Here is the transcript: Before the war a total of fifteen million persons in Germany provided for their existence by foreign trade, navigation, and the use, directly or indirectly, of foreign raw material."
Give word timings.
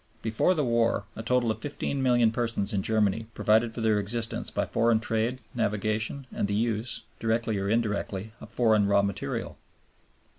Before 0.23 0.55
the 0.55 0.63
war 0.63 1.05
a 1.15 1.21
total 1.21 1.51
of 1.51 1.59
fifteen 1.61 2.01
million 2.01 2.31
persons 2.31 2.73
in 2.73 2.81
Germany 2.81 3.27
provided 3.35 3.71
for 3.71 3.81
their 3.81 3.99
existence 3.99 4.49
by 4.49 4.65
foreign 4.65 4.99
trade, 4.99 5.37
navigation, 5.53 6.25
and 6.33 6.47
the 6.47 6.55
use, 6.55 7.03
directly 7.19 7.59
or 7.59 7.69
indirectly, 7.69 8.31
of 8.41 8.51
foreign 8.51 8.87
raw 8.87 9.03
material." 9.03 9.59